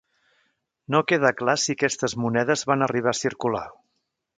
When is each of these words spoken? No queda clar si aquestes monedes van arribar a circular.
No 0.95 1.01
queda 1.11 1.33
clar 1.43 1.55
si 1.65 1.75
aquestes 1.77 2.19
monedes 2.25 2.67
van 2.75 2.91
arribar 2.91 3.17
a 3.17 3.23
circular. 3.23 3.67